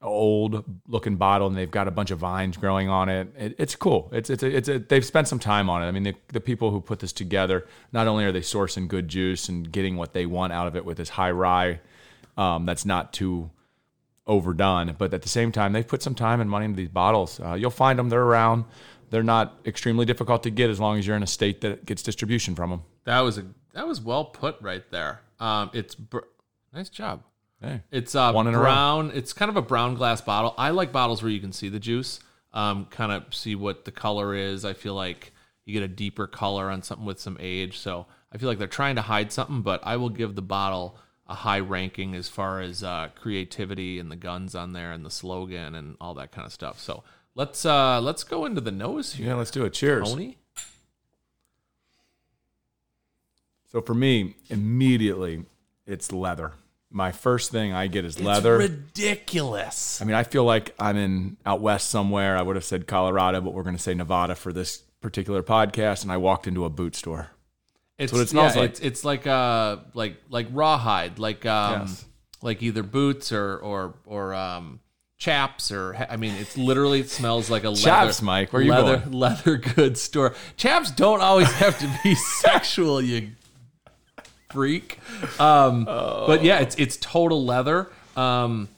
old 0.00 0.64
looking 0.86 1.16
bottle, 1.16 1.48
and 1.48 1.56
they've 1.56 1.70
got 1.70 1.88
a 1.88 1.90
bunch 1.90 2.10
of 2.10 2.18
vines 2.18 2.56
growing 2.56 2.88
on 2.88 3.08
it. 3.08 3.28
it 3.36 3.54
it's 3.58 3.74
cool. 3.74 4.08
It's 4.12 4.30
it's 4.30 4.42
a, 4.42 4.56
it's 4.56 4.68
a, 4.68 4.78
they've 4.78 5.04
spent 5.04 5.28
some 5.28 5.38
time 5.38 5.68
on 5.68 5.82
it. 5.82 5.86
I 5.86 5.90
mean, 5.90 6.04
the, 6.04 6.14
the 6.28 6.40
people 6.40 6.70
who 6.70 6.80
put 6.80 7.00
this 7.00 7.12
together, 7.12 7.66
not 7.92 8.06
only 8.06 8.24
are 8.24 8.32
they 8.32 8.40
sourcing 8.40 8.88
good 8.88 9.08
juice 9.08 9.48
and 9.48 9.70
getting 9.70 9.96
what 9.96 10.12
they 10.12 10.26
want 10.26 10.52
out 10.52 10.66
of 10.66 10.76
it 10.76 10.84
with 10.84 10.98
this 10.98 11.10
high 11.10 11.30
rye, 11.30 11.80
um, 12.36 12.64
that's 12.66 12.84
not 12.84 13.12
too 13.12 13.50
overdone. 14.26 14.94
But 14.96 15.12
at 15.12 15.22
the 15.22 15.28
same 15.28 15.50
time, 15.50 15.72
they've 15.72 15.86
put 15.86 16.02
some 16.02 16.14
time 16.14 16.40
and 16.40 16.48
money 16.48 16.66
into 16.66 16.76
these 16.76 16.88
bottles. 16.88 17.40
Uh, 17.40 17.54
you'll 17.54 17.70
find 17.70 17.98
them; 17.98 18.08
they're 18.08 18.22
around. 18.22 18.64
They're 19.10 19.22
not 19.22 19.58
extremely 19.64 20.04
difficult 20.04 20.42
to 20.42 20.50
get 20.50 20.70
as 20.70 20.78
long 20.78 20.98
as 20.98 21.06
you're 21.06 21.16
in 21.16 21.22
a 21.22 21.28
state 21.28 21.62
that 21.62 21.86
gets 21.86 22.02
distribution 22.02 22.54
from 22.54 22.70
them. 22.70 22.82
That 23.04 23.20
was 23.20 23.38
a 23.38 23.46
that 23.72 23.86
was 23.86 24.00
well 24.00 24.26
put 24.26 24.56
right 24.60 24.84
there. 24.90 25.22
Um, 25.40 25.70
it's 25.72 25.94
br- 25.94 26.18
nice 26.72 26.88
job. 26.88 27.22
Hey, 27.60 27.82
It's 27.90 28.14
uh, 28.14 28.32
One 28.32 28.50
brown. 28.52 29.10
It's 29.14 29.32
kind 29.32 29.48
of 29.48 29.56
a 29.56 29.62
brown 29.62 29.94
glass 29.94 30.20
bottle. 30.20 30.54
I 30.56 30.70
like 30.70 30.92
bottles 30.92 31.22
where 31.22 31.32
you 31.32 31.40
can 31.40 31.52
see 31.52 31.68
the 31.68 31.80
juice, 31.80 32.20
um, 32.52 32.86
kind 32.86 33.10
of 33.10 33.34
see 33.34 33.54
what 33.56 33.84
the 33.84 33.90
color 33.90 34.34
is. 34.34 34.64
I 34.64 34.74
feel 34.74 34.94
like 34.94 35.32
you 35.64 35.72
get 35.74 35.82
a 35.82 35.88
deeper 35.88 36.26
color 36.26 36.70
on 36.70 36.82
something 36.82 37.04
with 37.04 37.18
some 37.20 37.36
age. 37.40 37.78
So 37.78 38.06
I 38.32 38.38
feel 38.38 38.48
like 38.48 38.58
they're 38.58 38.68
trying 38.68 38.94
to 38.96 39.02
hide 39.02 39.32
something, 39.32 39.62
but 39.62 39.80
I 39.82 39.96
will 39.96 40.08
give 40.08 40.36
the 40.36 40.42
bottle 40.42 40.98
a 41.26 41.34
high 41.34 41.60
ranking 41.60 42.14
as 42.14 42.28
far 42.28 42.60
as 42.60 42.82
uh, 42.82 43.08
creativity 43.14 43.98
and 43.98 44.10
the 44.10 44.16
guns 44.16 44.54
on 44.54 44.72
there 44.72 44.92
and 44.92 45.04
the 45.04 45.10
slogan 45.10 45.74
and 45.74 45.96
all 46.00 46.14
that 46.14 46.32
kind 46.32 46.46
of 46.46 46.52
stuff. 46.52 46.78
So 46.80 47.02
let's 47.34 47.66
uh, 47.66 48.00
let's 48.00 48.24
go 48.24 48.46
into 48.46 48.60
the 48.60 48.70
nose 48.70 49.14
here, 49.14 49.28
yeah, 49.28 49.34
let's 49.34 49.50
do 49.50 49.64
it. 49.64 49.74
Cheers. 49.74 50.08
Tony. 50.08 50.38
So 53.70 53.82
for 53.82 53.94
me, 53.94 54.36
immediately, 54.48 55.44
it's 55.86 56.12
leather. 56.12 56.52
My 56.90 57.12
first 57.12 57.50
thing 57.50 57.72
I 57.74 57.86
get 57.86 58.04
is 58.04 58.18
leather. 58.18 58.56
ridiculous. 58.56 60.00
I 60.00 60.04
mean, 60.04 60.14
I 60.14 60.22
feel 60.22 60.44
like 60.44 60.74
I'm 60.78 60.96
in 60.96 61.36
out 61.44 61.60
west 61.60 61.90
somewhere. 61.90 62.36
I 62.36 62.42
would 62.42 62.56
have 62.56 62.64
said 62.64 62.86
Colorado, 62.86 63.40
but 63.40 63.52
we're 63.52 63.62
going 63.62 63.76
to 63.76 63.82
say 63.82 63.94
Nevada 63.94 64.34
for 64.34 64.52
this 64.52 64.78
particular 65.00 65.42
podcast. 65.42 66.02
And 66.02 66.10
I 66.10 66.16
walked 66.16 66.46
into 66.46 66.64
a 66.64 66.70
boot 66.70 66.96
store. 66.96 67.28
It's 67.98 68.12
what 68.12 68.22
it 68.22 68.28
smells 68.28 68.54
yeah, 68.54 68.60
like. 68.62 68.70
It's, 68.70 68.80
it's 68.80 69.04
like 69.04 69.26
uh 69.26 69.78
like 69.92 70.16
like 70.30 70.46
rawhide, 70.52 71.18
like 71.18 71.44
um 71.44 71.80
Yes. 71.80 72.04
like 72.42 72.62
either 72.62 72.82
boots 72.84 73.32
or 73.32 73.56
or 73.58 73.94
or 74.06 74.34
um 74.34 74.80
chaps 75.18 75.72
or 75.72 76.06
I 76.08 76.16
mean 76.16 76.34
it's 76.36 76.56
literally 76.56 77.00
it 77.00 77.10
smells 77.10 77.50
like 77.50 77.64
a 77.64 77.74
Chaps, 77.74 78.20
leather, 78.20 78.24
Mike, 78.24 78.52
where 78.52 78.62
you 78.62 78.70
leather 78.70 78.98
going? 78.98 79.12
leather 79.18 79.56
goods 79.56 80.00
store. 80.00 80.34
Chaps 80.56 80.92
don't 80.92 81.20
always 81.20 81.50
have 81.54 81.76
to 81.80 81.90
be 82.04 82.14
sexual, 82.40 83.02
you 83.02 83.32
freak. 84.50 84.98
Um 85.38 85.84
but 85.84 86.42
yeah, 86.42 86.58
it's 86.60 86.74
it's 86.76 86.96
total 86.96 87.44
leather. 87.44 87.90
Um 88.16 88.68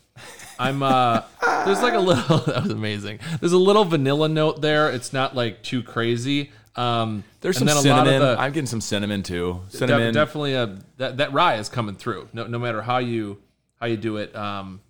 I'm 0.58 0.82
uh 0.82 1.22
there's 1.64 1.82
like 1.82 1.94
a 1.94 1.98
little 2.00 2.38
that 2.46 2.62
was 2.64 2.72
amazing. 2.72 3.20
There's 3.40 3.52
a 3.52 3.58
little 3.58 3.84
vanilla 3.84 4.28
note 4.28 4.60
there. 4.60 4.90
It's 4.90 5.12
not 5.12 5.34
like 5.34 5.62
too 5.62 5.82
crazy. 5.82 6.52
Um 6.76 7.24
There's 7.40 7.58
some 7.58 7.68
and 7.68 7.76
a 7.78 7.80
lot 7.88 8.06
of 8.06 8.12
cinnamon. 8.12 8.20
the- 8.36 8.40
I'm 8.40 8.52
getting 8.52 8.66
some 8.66 8.80
cinnamon 8.80 9.22
too. 9.22 9.60
Cinnamon. 9.70 10.14
definitely 10.14 10.54
a 10.54 10.78
that, 10.98 11.16
that 11.16 11.32
rye 11.32 11.56
is 11.56 11.68
coming 11.68 11.94
through. 11.96 12.28
No, 12.32 12.46
no 12.46 12.58
matter 12.58 12.82
how 12.82 12.98
you 12.98 13.38
how 13.80 13.86
you 13.86 13.96
do 13.96 14.18
it, 14.18 14.36
um, 14.36 14.80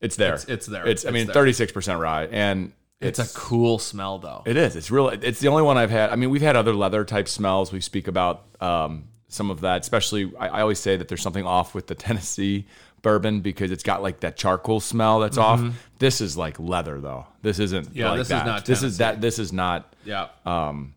it's 0.00 0.16
there. 0.16 0.34
it's- 0.34 0.48
it's 0.48 0.66
there. 0.66 0.86
It's. 0.86 1.04
I 1.04 1.10
mean, 1.10 1.26
36 1.26 1.72
percent 1.72 1.98
rye, 2.00 2.26
and 2.26 2.72
it's, 3.00 3.18
a 3.18 3.26
cool 3.38 3.78
smell 3.80 4.18
though. 4.20 4.42
It 4.46 4.56
is. 4.56 4.76
It's 4.76 4.90
real. 4.90 5.08
It's 5.08 5.40
the 5.40 5.48
only 5.48 5.62
one 5.62 5.76
I've 5.76 5.90
had. 5.90 6.10
I 6.10 6.16
mean, 6.16 6.30
we've 6.30 6.40
had 6.42 6.54
other 6.56 6.72
leather 6.72 7.04
type 7.04 7.28
smells. 7.28 7.72
We 7.72 7.80
speak 7.80 8.06
about 8.06 8.44
um, 8.60 9.08
some 9.32 9.50
of 9.50 9.60
that. 9.62 9.80
Especially, 9.80 10.32
I, 10.38 10.48
I 10.48 10.60
always 10.62 10.78
say 10.78 10.96
that 10.96 11.08
there's 11.08 11.22
something 11.22 11.46
off 11.46 11.74
with 11.74 11.86
the 11.86 11.94
Tennessee 12.06 12.66
bourbon 13.02 13.40
because 13.40 13.70
it's 13.72 13.82
got 13.82 14.02
like 14.02 14.20
that 14.20 14.36
charcoal 14.36 14.78
smell 14.80 15.18
that's 15.20 15.36
off. 15.38 15.60
This 15.98 16.20
is 16.20 16.36
like 16.36 16.58
leather 16.60 17.00
though. 17.00 17.26
This 17.42 17.58
isn't. 17.58 17.86
Mm-hmm. 17.88 17.98
Yeah, 17.98 18.10
like 18.10 18.18
this 18.18 18.26
is 18.26 18.30
that. 18.30 18.46
not 18.46 18.64
This 18.66 18.82
is 18.82 18.98
that. 18.98 19.20
This 19.20 19.38
is 19.38 19.52
not 19.52 19.92
yeah, 20.04 20.28
um 20.46 20.94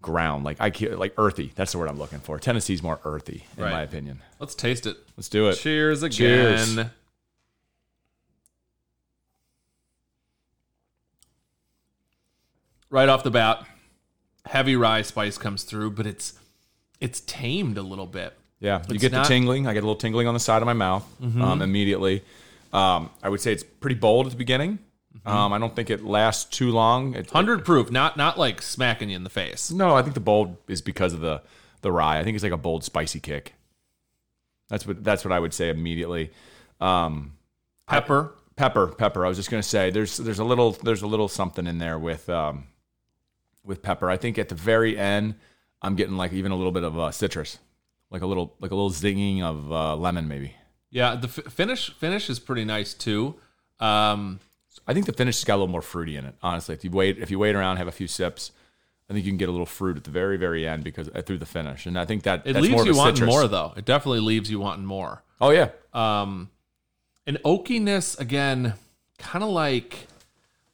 ground. 0.00 0.44
Like 0.44 0.58
I 0.60 0.72
like 0.94 1.14
earthy. 1.18 1.52
That's 1.54 1.72
the 1.72 1.78
word 1.78 1.88
I'm 1.88 1.98
looking 1.98 2.20
for. 2.20 2.38
Tennessee's 2.38 2.82
more 2.82 3.00
earthy, 3.04 3.44
in 3.56 3.64
Right. 3.64 3.72
my 3.72 3.82
opinion. 3.82 4.22
let's 4.38 4.54
taste 4.54 4.86
it. 4.86 4.96
Let's 5.16 5.28
do 5.28 5.48
it. 5.48 5.56
Cheers 5.56 6.02
again. 6.02 6.16
Cheers. 6.76 6.86
Right 12.88 13.08
off 13.08 13.24
the 13.24 13.30
bat, 13.30 13.66
heavy 14.46 14.76
rye 14.76 15.02
spice 15.02 15.38
comes 15.38 15.64
through, 15.64 15.90
but 15.92 16.06
it's 16.06 16.34
it's 17.00 17.20
tamed 17.20 17.78
a 17.78 17.82
little 17.82 18.06
bit. 18.06 18.32
Yeah, 18.60 18.78
you 18.88 18.94
It's 18.94 19.02
get 19.02 19.12
not- 19.12 19.18
Mm-hmm. 19.18 19.22
the 19.22 19.34
tingling. 19.34 19.66
I 19.66 19.74
get 19.74 19.80
a 19.80 19.86
little 19.86 19.96
tingling 19.96 20.26
on 20.26 20.34
the 20.34 20.40
side 20.40 20.62
of 20.62 20.66
my 20.66 20.72
mouth 20.72 21.04
um, 21.22 21.60
immediately. 21.62 22.22
Um, 22.72 23.10
I 23.22 23.28
would 23.28 23.40
say 23.40 23.52
it's 23.52 23.62
pretty 23.62 23.96
bold 23.96 24.26
at 24.26 24.32
the 24.32 24.38
beginning. 24.38 24.78
Mm-hmm. 25.18 25.28
Um, 25.28 25.52
I 25.52 25.58
don't 25.58 25.74
think 25.74 25.90
it 25.90 26.04
lasts 26.04 26.44
too 26.44 26.70
long. 26.70 27.14
It, 27.14 27.30
Hundred 27.30 27.64
proof, 27.64 27.90
not 27.90 28.16
not 28.16 28.38
like 28.38 28.60
smacking 28.62 29.10
you 29.10 29.16
in 29.16 29.24
the 29.24 29.30
face. 29.30 29.70
no, 29.70 29.94
I 29.94 30.02
think 30.02 30.14
the 30.14 30.20
bold 30.20 30.56
is 30.68 30.80
because 30.82 31.12
of 31.12 31.20
the 31.20 31.42
the 31.82 31.92
rye. 31.92 32.18
I 32.18 32.24
think 32.24 32.34
it's 32.34 32.42
like 32.44 32.52
a 32.52 32.56
bold, 32.58 32.82
spicy 32.84 33.20
kick. 33.20 33.54
That's 34.68 34.86
what 34.86 35.02
that's 35.04 35.24
what 35.24 35.32
I 35.32 35.38
would 35.38 35.54
say 35.54 35.68
immediately. 35.70 36.32
Um, 36.80 37.32
Pepper, 37.88 38.34
pepper, 38.56 38.88
pepper. 38.88 39.24
I 39.24 39.28
was 39.28 39.36
just 39.38 39.50
gonna 39.50 39.62
say 39.62 39.90
there's 39.90 40.16
there's 40.16 40.38
a 40.40 40.44
little 40.44 40.72
there's 40.72 41.02
a 41.02 41.06
little 41.06 41.28
something 41.28 41.66
in 41.66 41.78
there 41.78 41.98
with 41.98 42.28
um, 42.28 42.64
with 43.64 43.80
pepper. 43.82 44.10
I 44.10 44.16
think 44.16 44.38
at 44.38 44.48
the 44.48 44.54
very 44.56 44.98
end, 44.98 45.36
I'm 45.82 45.94
getting 45.96 46.16
like 46.16 46.32
even 46.32 46.52
a 46.52 46.56
little 46.56 46.72
bit 46.72 46.82
of 46.84 46.98
uh, 46.98 47.10
citrus, 47.10 47.58
like 48.10 48.22
a 48.22 48.26
little 48.26 48.54
like 48.60 48.70
a 48.70 48.74
little 48.74 48.90
zinging 48.90 49.42
of 49.42 49.70
uh, 49.70 49.96
lemon 49.96 50.28
maybe. 50.28 50.54
Yeah, 50.90 51.16
the 51.16 51.28
f- 51.28 51.52
finish 51.52 51.92
finish 51.94 52.30
is 52.30 52.38
pretty 52.38 52.64
nice 52.64 52.94
too. 52.94 53.34
Um, 53.80 54.40
I 54.86 54.94
think 54.94 55.06
the 55.06 55.12
finish 55.12 55.36
has 55.36 55.44
got 55.44 55.54
a 55.54 55.58
little 55.58 55.68
more 55.68 55.82
fruity 55.82 56.16
in 56.16 56.24
it. 56.24 56.34
Honestly, 56.42 56.74
if 56.74 56.84
you 56.84 56.90
wait, 56.90 57.18
if 57.18 57.30
you 57.30 57.38
wait 57.38 57.54
around, 57.54 57.76
have 57.78 57.88
a 57.88 57.92
few 57.92 58.06
sips, 58.06 58.52
I 59.10 59.12
think 59.12 59.24
you 59.26 59.30
can 59.32 59.36
get 59.38 59.48
a 59.48 59.52
little 59.52 59.66
fruit 59.66 59.96
at 59.96 60.04
the 60.04 60.10
very, 60.10 60.36
very 60.36 60.66
end 60.66 60.84
because 60.84 61.08
uh, 61.14 61.22
through 61.22 61.38
the 61.38 61.46
finish. 61.46 61.86
And 61.86 61.98
I 61.98 62.04
think 62.06 62.22
that 62.22 62.46
it 62.46 62.56
leaves 62.56 62.70
more 62.70 62.86
you 62.86 62.96
wanting 62.96 63.16
citrus. 63.16 63.34
more 63.34 63.48
though. 63.48 63.72
It 63.76 63.84
definitely 63.84 64.20
leaves 64.20 64.50
you 64.50 64.60
wanting 64.60 64.86
more. 64.86 65.22
Oh 65.40 65.50
yeah, 65.50 65.70
Um, 65.92 66.50
an 67.26 67.38
oakiness 67.44 68.18
again, 68.18 68.74
kind 69.18 69.42
of 69.44 69.50
like 69.50 70.06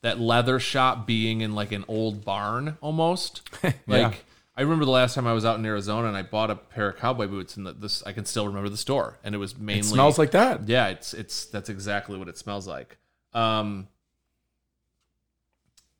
that 0.02 0.20
leather 0.20 0.60
shop 0.60 1.06
being 1.06 1.40
in 1.40 1.54
like 1.54 1.72
an 1.72 1.84
old 1.88 2.24
barn 2.24 2.76
almost. 2.80 3.42
Like 3.86 4.24
I 4.54 4.62
remember 4.62 4.84
the 4.84 4.90
last 4.90 5.14
time 5.14 5.26
I 5.26 5.32
was 5.32 5.44
out 5.44 5.58
in 5.58 5.64
Arizona 5.64 6.08
and 6.08 6.16
I 6.16 6.22
bought 6.22 6.50
a 6.50 6.56
pair 6.56 6.90
of 6.90 6.98
cowboy 6.98 7.26
boots 7.26 7.56
and 7.56 7.66
the, 7.66 7.72
this 7.72 8.02
I 8.04 8.12
can 8.12 8.26
still 8.26 8.46
remember 8.46 8.68
the 8.68 8.76
store 8.76 9.18
and 9.24 9.34
it 9.34 9.38
was 9.38 9.56
mainly 9.56 9.80
it 9.80 9.84
smells 9.84 10.18
like 10.18 10.32
that. 10.32 10.68
yeah, 10.68 10.88
it's 10.88 11.14
it's 11.14 11.46
that's 11.46 11.68
exactly 11.70 12.18
what 12.18 12.28
it 12.28 12.36
smells 12.36 12.66
like. 12.66 12.98
Um, 13.32 13.88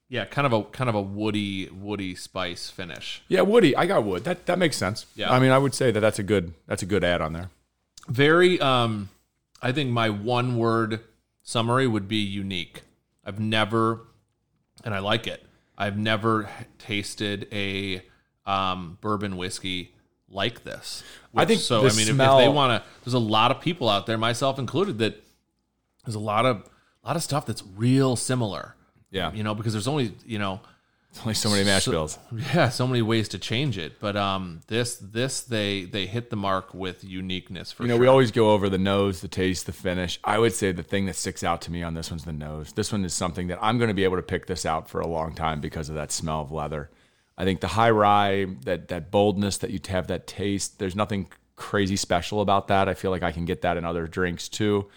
yeah, 0.08 0.26
kind 0.26 0.46
of 0.46 0.52
a 0.52 0.64
kind 0.64 0.90
of 0.90 0.94
a 0.94 1.00
woody 1.00 1.70
woody 1.70 2.14
spice 2.14 2.68
finish. 2.68 3.22
Yeah, 3.28 3.40
woody. 3.40 3.74
I 3.74 3.86
got 3.86 4.04
wood. 4.04 4.24
That 4.24 4.44
that 4.44 4.58
makes 4.58 4.76
sense. 4.76 5.06
Yeah. 5.14 5.32
I 5.32 5.38
mean, 5.38 5.50
I 5.50 5.56
would 5.56 5.74
say 5.74 5.90
that 5.90 6.00
that's 6.00 6.18
a 6.18 6.22
good 6.22 6.52
that's 6.66 6.82
a 6.82 6.86
good 6.86 7.02
add 7.02 7.22
on 7.22 7.32
there. 7.32 7.48
Very 8.08 8.60
um 8.60 9.08
I 9.62 9.72
think 9.72 9.90
my 9.90 10.10
one 10.10 10.58
word 10.58 11.00
summary 11.42 11.86
would 11.86 12.08
be 12.08 12.16
unique. 12.16 12.82
I've 13.24 13.40
never 13.40 14.00
and 14.84 14.94
I 14.94 14.98
like 14.98 15.26
it. 15.26 15.42
I've 15.78 15.96
never 15.96 16.50
tasted 16.78 17.48
a 17.50 18.02
um 18.46 18.98
bourbon 19.00 19.36
whiskey 19.36 19.92
like 20.28 20.64
this. 20.64 21.02
I 21.36 21.44
think 21.44 21.60
so 21.60 21.80
I 21.80 21.90
mean 21.90 22.00
if- 22.00 22.08
if, 22.10 22.16
they 22.16 22.48
want 22.48 22.82
to 22.82 22.88
there's 23.04 23.14
a 23.14 23.18
lot 23.18 23.50
of 23.50 23.60
people 23.60 23.88
out 23.88 24.06
there 24.06 24.18
myself 24.18 24.58
included 24.58 24.98
that 24.98 25.22
there's 26.04 26.14
a 26.16 26.18
lot 26.20 26.46
of 26.46 26.68
a 27.04 27.06
lot 27.08 27.16
of 27.16 27.22
stuff 27.22 27.46
that's 27.46 27.62
real 27.76 28.16
similar. 28.16 28.74
Yeah. 29.10 29.32
You 29.32 29.42
know, 29.42 29.54
because 29.54 29.72
there's 29.74 29.88
only, 29.88 30.14
you 30.24 30.38
know, 30.38 30.60
it's 31.10 31.20
Only 31.20 31.34
so 31.34 31.50
many 31.50 31.64
mash 31.64 31.84
So- 31.84 31.90
bills. 31.90 32.18
yeah, 32.54 32.70
so 32.70 32.86
many 32.86 33.02
ways 33.02 33.28
to 33.30 33.38
change 33.38 33.76
it. 33.76 34.00
But 34.00 34.16
um 34.16 34.60
this 34.68 34.96
this 34.96 35.42
they 35.42 35.84
they 35.84 36.06
hit 36.06 36.30
the 36.30 36.36
mark 36.36 36.72
with 36.72 37.04
uniqueness 37.04 37.70
for 37.70 37.82
You 37.82 37.88
know, 37.90 37.94
sure. 37.96 38.00
we 38.00 38.06
always 38.06 38.30
go 38.30 38.52
over 38.52 38.70
the 38.70 38.78
nose, 38.78 39.20
the 39.20 39.28
taste, 39.28 39.66
the 39.66 39.72
finish. 39.72 40.18
I 40.24 40.38
would 40.38 40.54
say 40.54 40.72
the 40.72 40.82
thing 40.82 41.04
that 41.06 41.16
sticks 41.16 41.44
out 41.44 41.60
to 41.62 41.70
me 41.70 41.82
on 41.82 41.92
this 41.94 42.10
one's 42.10 42.24
the 42.24 42.32
nose. 42.32 42.72
This 42.72 42.90
one 42.90 43.04
is 43.04 43.12
something 43.12 43.48
that 43.48 43.58
I'm 43.60 43.76
going 43.78 43.88
to 43.88 43.94
be 43.94 44.04
able 44.04 44.16
to 44.16 44.22
pick 44.22 44.46
this 44.46 44.64
out 44.64 44.88
for 44.88 45.00
a 45.02 45.06
long 45.06 45.34
time 45.34 45.60
because 45.60 45.88
of 45.90 45.94
that 45.96 46.10
smell 46.10 46.40
of 46.40 46.50
leather. 46.50 46.90
I 47.36 47.44
think 47.44 47.60
the 47.60 47.68
high 47.68 47.90
rye, 47.90 48.46
that 48.64 48.88
that 48.88 49.10
boldness 49.10 49.58
that 49.58 49.70
you 49.70 49.80
have 49.88 50.06
that 50.08 50.26
taste, 50.26 50.78
there's 50.78 50.96
nothing 50.96 51.28
crazy 51.56 51.96
special 51.96 52.40
about 52.40 52.68
that. 52.68 52.88
I 52.88 52.94
feel 52.94 53.10
like 53.10 53.22
I 53.22 53.32
can 53.32 53.44
get 53.44 53.62
that 53.62 53.76
in 53.76 53.84
other 53.84 54.06
drinks 54.06 54.48
too. 54.48 54.88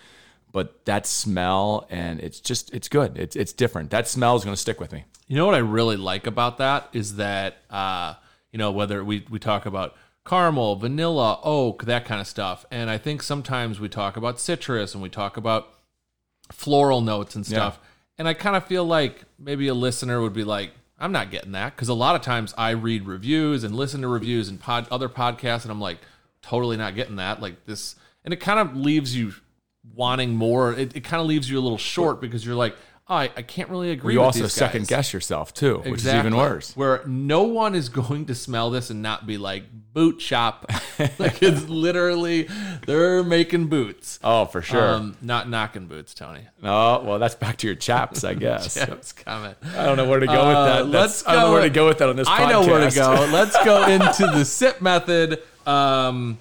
But 0.51 0.85
that 0.85 1.05
smell 1.05 1.85
and 1.89 2.19
it's 2.21 2.39
just 2.39 2.73
it's 2.73 2.87
good. 2.87 3.17
It's 3.17 3.35
it's 3.35 3.53
different. 3.53 3.91
That 3.91 4.07
smell 4.07 4.35
is 4.35 4.43
going 4.43 4.55
to 4.55 4.61
stick 4.61 4.79
with 4.79 4.91
me. 4.91 5.03
You 5.27 5.37
know 5.37 5.45
what 5.45 5.55
I 5.55 5.59
really 5.59 5.97
like 5.97 6.27
about 6.27 6.57
that 6.59 6.89
is 6.93 7.17
that 7.17 7.57
uh, 7.69 8.15
you 8.51 8.57
know 8.57 8.71
whether 8.71 9.03
we 9.03 9.25
we 9.29 9.39
talk 9.39 9.65
about 9.65 9.95
caramel, 10.25 10.75
vanilla, 10.75 11.39
oak, 11.43 11.85
that 11.85 12.05
kind 12.05 12.21
of 12.21 12.27
stuff, 12.27 12.65
and 12.71 12.89
I 12.89 12.97
think 12.97 13.21
sometimes 13.21 13.79
we 13.79 13.89
talk 13.89 14.17
about 14.17 14.39
citrus 14.39 14.93
and 14.93 15.03
we 15.03 15.09
talk 15.09 15.37
about 15.37 15.67
floral 16.51 17.01
notes 17.01 17.35
and 17.35 17.45
stuff, 17.45 17.79
and 18.17 18.27
I 18.27 18.33
kind 18.33 18.55
of 18.55 18.65
feel 18.65 18.85
like 18.85 19.23
maybe 19.37 19.67
a 19.67 19.73
listener 19.73 20.21
would 20.21 20.33
be 20.33 20.43
like, 20.43 20.71
I'm 20.97 21.11
not 21.11 21.31
getting 21.31 21.51
that 21.53 21.75
because 21.75 21.89
a 21.89 21.93
lot 21.93 22.15
of 22.15 22.21
times 22.21 22.53
I 22.57 22.71
read 22.71 23.05
reviews 23.05 23.63
and 23.63 23.75
listen 23.75 24.01
to 24.01 24.07
reviews 24.07 24.47
and 24.49 24.59
pod 24.59 24.87
other 24.89 25.09
podcasts, 25.09 25.63
and 25.63 25.71
I'm 25.71 25.81
like 25.81 25.99
totally 26.41 26.77
not 26.77 26.95
getting 26.95 27.17
that 27.17 27.41
like 27.41 27.65
this, 27.65 27.95
and 28.23 28.33
it 28.33 28.37
kind 28.37 28.59
of 28.59 28.75
leaves 28.75 29.15
you 29.15 29.33
wanting 29.93 30.35
more. 30.35 30.73
It, 30.73 30.95
it 30.95 31.03
kind 31.03 31.21
of 31.21 31.27
leaves 31.27 31.49
you 31.49 31.59
a 31.59 31.61
little 31.61 31.77
short 31.77 32.21
because 32.21 32.45
you're 32.45 32.55
like. 32.55 32.75
I, 33.07 33.25
I 33.37 33.43
can't 33.43 33.69
really 33.69 33.91
agree. 33.91 34.13
You 34.15 34.21
also 34.23 34.47
second 34.47 34.87
guess 34.87 35.13
yourself 35.13 35.53
too, 35.53 35.77
which 35.85 36.01
is 36.01 36.07
even 36.07 36.35
worse. 36.35 36.75
Where 36.75 37.03
no 37.05 37.43
one 37.43 37.75
is 37.75 37.87
going 37.89 38.25
to 38.25 38.35
smell 38.35 38.71
this 38.71 38.89
and 38.89 39.03
not 39.03 39.27
be 39.27 39.37
like 39.37 39.65
boot 39.93 40.19
shop. 40.21 40.65
like 41.19 41.43
it's 41.43 41.69
literally 41.69 42.47
they're 42.87 43.23
making 43.23 43.67
boots. 43.67 44.17
Oh, 44.23 44.45
for 44.45 44.63
sure. 44.63 44.93
Um, 44.95 45.15
not 45.21 45.47
knocking 45.47 45.85
boots, 45.85 46.15
Tony. 46.15 46.47
oh, 46.63 47.03
well, 47.03 47.19
that's 47.19 47.35
back 47.35 47.57
to 47.57 47.67
your 47.67 47.75
chaps, 47.75 48.23
I 48.23 48.33
guess. 48.45 48.75
Coming. 49.13 49.53
I 49.77 49.85
don't 49.85 49.97
know 49.97 50.09
where 50.09 50.19
to 50.19 50.25
go 50.25 50.33
Uh, 50.41 50.47
with 50.47 50.55
that. 50.73 50.87
let's 50.87 51.21
That's- 51.21 51.23
I 51.27 51.33
don't 51.39 51.49
know 51.49 51.53
where 51.53 51.61
to 51.63 51.69
go 51.69 51.87
with 51.87 51.99
that 51.99 52.09
on 52.09 52.15
this. 52.15 52.27
I 52.27 52.49
know 52.49 52.61
where 52.65 52.89
to 52.89 52.95
go. 52.95 53.29
Let's 53.31 53.63
go 53.63 53.85
into 53.87 54.25
the 54.35 54.45
sip 54.45 54.81
method. 54.81 55.43
Um, 55.67 56.39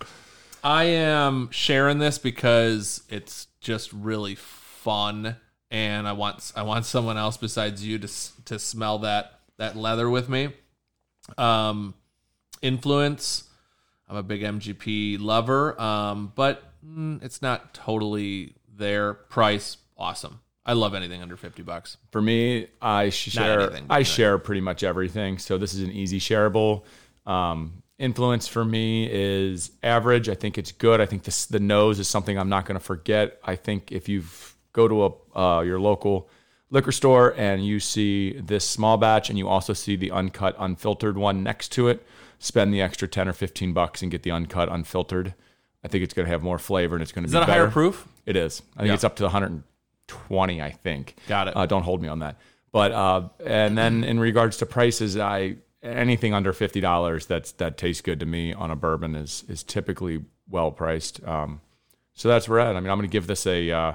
I 0.63 0.85
am 0.85 1.51
sharing 1.51 1.99
this 1.99 2.17
because 2.17 3.03
it's 3.11 3.49
just 3.61 3.93
really 3.93 4.35
fun, 4.35 5.37
and 5.75 6.07
I 6.07 6.13
want 6.13 6.53
I 6.55 6.63
want 6.63 6.87
someone 6.87 7.19
else 7.19 7.37
besides 7.37 7.85
you 7.85 7.99
to 7.99 8.09
to 8.45 8.59
smell 8.61 9.01
that 9.01 9.41
that 9.57 9.77
leather 9.77 10.09
with 10.09 10.29
me. 10.29 10.51
Um, 11.37 11.95
influence. 12.63 13.45
I'm 14.09 14.17
a 14.17 14.23
big 14.23 14.43
MGP 14.43 15.19
lover, 15.21 15.81
um, 15.81 16.33
but 16.37 16.63
mm, 16.87 17.23
it's 17.25 17.43
not 17.43 17.75
totally 17.75 18.55
there. 18.77 19.15
Price 19.15 19.79
awesome. 19.97 20.41
I 20.65 20.75
love 20.75 20.95
anything 20.95 21.23
under 21.23 21.37
fifty 21.37 21.63
bucks. 21.63 21.97
For 22.13 22.23
me, 22.23 22.69
I 22.81 23.09
share. 23.09 23.63
anything, 23.63 23.87
I 23.91 24.05
share 24.05 24.39
pretty 24.39 24.61
much 24.61 24.85
everything. 24.85 25.39
So 25.39 25.59
this 25.59 25.75
is 25.75 25.81
an 25.81 25.91
easy 25.91 26.21
shareable. 26.21 26.85
Um, 27.27 27.83
influence 27.99 28.47
for 28.47 28.65
me 28.65 29.09
is 29.11 29.73
average. 29.83 30.29
I 30.29 30.35
think 30.35 30.57
it's 30.57 30.71
good. 30.71 31.01
I 31.01 31.07
think 31.07 31.25
this, 31.25 31.47
the 31.47 31.61
nose 31.61 31.99
is 31.99 32.07
something 32.07 32.39
I'm 32.39 32.49
not 32.49 32.65
going 32.65 32.79
to 32.79 32.85
forget. 32.85 33.41
I 33.43 33.57
think 33.57 33.91
if 33.91 34.09
you 34.09 34.23
go 34.75 34.87
to 34.87 35.05
a 35.07 35.39
uh, 35.39 35.61
your 35.63 35.81
local 35.81 36.29
liquor 36.71 36.93
store 36.93 37.33
and 37.39 37.65
you 37.65 37.81
see 37.81 38.33
this 38.41 38.69
small 38.69 38.99
batch 38.99 39.31
and 39.31 39.39
you 39.39 39.49
also 39.49 39.73
see 39.73 39.97
the 39.97 40.11
uncut 40.11 40.55
unfiltered 40.59 41.17
one 41.17 41.43
next 41.43 41.71
to 41.73 41.89
it, 41.89 42.07
spend 42.39 42.75
the 42.75 42.83
extra 42.83 43.09
10 43.09 43.29
or 43.29 43.33
15 43.33 43.73
bucks 43.73 44.03
and 44.03 44.11
get 44.11 44.23
the 44.25 44.31
uncut 44.31 44.69
unfiltered. 44.71 45.33
I 45.83 45.89
think 45.89 46.05
it's 46.05 46.13
going 46.15 46.27
to 46.27 46.33
have 46.33 46.43
more 46.43 46.59
flavor 46.59 46.95
and 46.97 47.03
it's 47.03 47.13
going 47.13 47.23
to 47.25 47.29
Is 47.29 47.33
be 47.33 47.39
that 47.39 47.45
a 47.45 47.47
better. 47.47 47.63
higher 47.63 47.71
proof? 47.71 48.07
It 48.27 48.37
is. 48.37 48.63
I 48.77 48.81
think 48.81 48.89
Yeah. 48.89 48.95
it's 48.95 49.05
up 49.05 49.17
to 49.17 49.25
120. 49.25 50.61
I 50.63 50.71
think. 50.71 51.15
Got 51.29 51.49
it. 51.49 51.57
Uh, 51.57 51.67
don't 51.67 51.83
hold 51.83 52.03
me 52.03 52.09
on 52.09 52.19
that. 52.21 52.37
But 52.73 52.93
uh, 52.93 53.29
and 53.45 53.79
then 53.79 54.03
in 54.05 54.19
regards 54.19 54.57
to 54.59 54.67
prices, 54.67 55.17
I 55.17 55.57
anything 55.83 56.33
under 56.35 56.53
fifty 56.53 56.81
dollars 56.81 57.27
that's 57.27 57.53
that 57.53 57.77
tastes 57.79 58.03
good 58.03 58.19
to 58.21 58.27
me 58.27 58.53
on 58.53 58.71
a 58.73 58.77
bourbon 58.77 59.15
is 59.15 59.45
is 59.49 59.63
typically 59.63 60.25
well 60.49 60.73
priced. 60.73 61.23
Um, 61.27 61.61
so 62.15 62.29
that's 62.29 62.49
where 62.49 62.59
we're 62.59 62.67
at. 62.71 62.75
I 62.77 62.81
mean, 62.81 62.91
I'm 62.91 62.99
going 62.99 63.09
to 63.09 63.13
give 63.13 63.27
this 63.29 63.47
a 63.47 63.71
uh, 63.71 63.93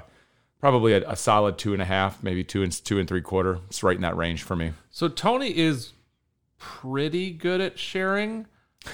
probably 0.60 0.92
a, 0.92 1.08
a 1.08 1.16
solid 1.16 1.58
two 1.58 1.72
and 1.72 1.82
a 1.82 1.84
half, 1.86 2.22
maybe 2.22 2.44
two 2.44 2.62
and 2.62 2.72
two 2.84 2.98
and 2.98 3.08
three 3.08 3.22
quarter. 3.22 3.58
It's 3.68 3.82
right 3.82 3.96
in 3.96 4.02
that 4.02 4.16
range 4.16 4.42
for 4.42 4.54
me. 4.54 4.72
So 4.90 5.08
Tony 5.08 5.56
is 5.56 5.92
pretty 6.58 7.32
good 7.32 7.60
at 7.60 7.78
sharing, 7.78 8.46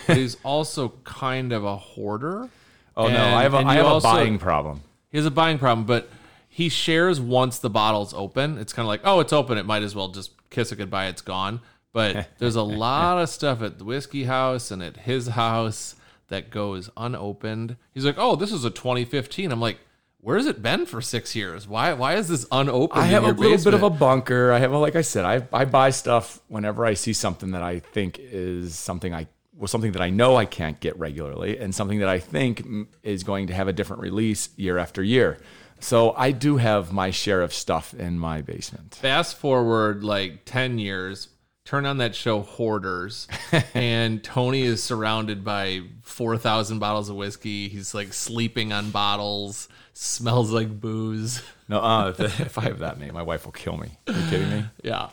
but 0.06 0.16
he's 0.16 0.36
also 0.44 0.94
kind 1.04 1.52
of 1.52 1.64
a 1.64 1.76
hoarder. 1.76 2.48
Oh 2.96 3.08
no, 3.08 3.24
I 3.34 3.42
have 3.42 3.54
a, 3.54 3.58
and 3.58 3.68
have 3.70 3.86
also- 3.86 4.08
a 4.08 4.12
buying 4.12 4.38
problem. 4.38 4.80
He 5.10 5.18
has 5.18 5.26
a 5.26 5.30
buying 5.30 5.58
problem, 5.58 5.86
but 5.86 6.08
he 6.48 6.68
shares 6.68 7.20
once 7.20 7.58
the 7.58 7.70
bottle's 7.70 8.14
open. 8.14 8.58
It's 8.58 8.72
kind 8.72 8.84
of 8.84 8.88
like, 8.88 9.02
oh, 9.04 9.20
it's 9.20 9.32
open. 9.32 9.58
It 9.58 9.66
might 9.66 9.82
as 9.82 9.94
well 9.94 10.08
just 10.08 10.32
kiss 10.50 10.72
it 10.72 10.76
goodbye. 10.76 11.06
It's 11.06 11.22
gone. 11.22 11.60
But 11.92 12.28
there's 12.38 12.56
a 12.56 12.62
lot 12.62 13.18
of 13.18 13.28
stuff 13.28 13.62
at 13.62 13.78
the 13.78 13.84
whiskey 13.84 14.24
house 14.24 14.70
and 14.70 14.82
at 14.82 14.96
his 14.98 15.28
house 15.28 15.96
that 16.28 16.50
goes 16.50 16.90
unopened. 16.96 17.76
He's 17.92 18.04
like, 18.04 18.16
oh, 18.18 18.36
this 18.36 18.52
is 18.52 18.64
a 18.64 18.70
2015. 18.70 19.52
I'm 19.52 19.60
like, 19.60 19.78
where's 20.26 20.46
it 20.46 20.60
been 20.60 20.84
for 20.86 21.00
six 21.00 21.36
years? 21.36 21.68
Why? 21.68 21.92
Why 21.92 22.16
is 22.16 22.26
this 22.26 22.46
unopened? 22.50 23.00
I 23.00 23.06
have 23.06 23.22
a 23.22 23.30
little 23.30 23.62
bit 23.62 23.74
of 23.74 23.84
a 23.84 23.90
bunker. 23.90 24.50
I 24.50 24.58
have, 24.58 24.72
a, 24.72 24.78
like 24.78 24.96
I 24.96 25.02
said, 25.02 25.24
I 25.24 25.46
I 25.52 25.64
buy 25.64 25.90
stuff 25.90 26.40
whenever 26.48 26.84
I 26.84 26.94
see 26.94 27.12
something 27.12 27.52
that 27.52 27.62
I 27.62 27.78
think 27.78 28.18
is 28.18 28.74
something 28.74 29.14
I 29.14 29.28
well 29.54 29.68
something 29.68 29.92
that 29.92 30.02
I 30.02 30.10
know 30.10 30.36
I 30.36 30.44
can't 30.44 30.80
get 30.80 30.98
regularly, 30.98 31.58
and 31.58 31.72
something 31.72 32.00
that 32.00 32.08
I 32.08 32.18
think 32.18 32.66
is 33.04 33.22
going 33.22 33.46
to 33.46 33.54
have 33.54 33.68
a 33.68 33.72
different 33.72 34.02
release 34.02 34.48
year 34.56 34.78
after 34.78 35.02
year. 35.02 35.38
So 35.78 36.12
I 36.16 36.32
do 36.32 36.56
have 36.56 36.92
my 36.92 37.10
share 37.10 37.42
of 37.42 37.52
stuff 37.52 37.94
in 37.94 38.18
my 38.18 38.40
basement. 38.40 38.94
fast 38.94 39.36
forward 39.36 40.02
like 40.02 40.46
10 40.46 40.78
years 40.78 41.28
turn 41.66 41.84
on 41.84 41.98
that 41.98 42.14
show 42.14 42.40
hoarders. 42.40 43.28
And 43.74 44.24
tony 44.24 44.62
is 44.62 44.82
surrounded 44.82 45.44
by 45.44 45.82
4000 46.02 46.78
bottles 46.78 47.10
of 47.10 47.16
whiskey. 47.16 47.68
He's 47.68 47.94
like 47.94 48.12
sleeping 48.12 48.72
on 48.72 48.90
bottles. 48.90 49.68
Smells 49.92 50.50
like 50.50 50.80
booze. 50.80 51.42
No, 51.68 51.80
uh, 51.80 52.14
if, 52.18 52.40
if 52.40 52.58
I 52.58 52.62
have 52.62 52.78
that 52.78 52.98
name, 52.98 53.12
my 53.12 53.22
wife 53.22 53.44
will 53.44 53.52
kill 53.52 53.76
me. 53.76 53.90
Are 54.06 54.14
you 54.14 54.30
kidding 54.30 54.50
me? 54.50 54.64
yeah. 54.82 55.08